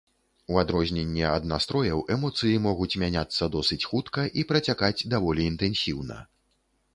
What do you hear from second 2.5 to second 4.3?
могуць мяняцца досыць хутка